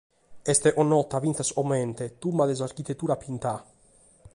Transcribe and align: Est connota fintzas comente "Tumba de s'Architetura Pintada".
Est 0.51 0.63
connota 0.77 1.19
fintzas 1.23 1.51
comente 1.57 2.05
"Tumba 2.21 2.45
de 2.47 2.55
s'Architetura 2.59 3.19
Pintada". 3.23 3.61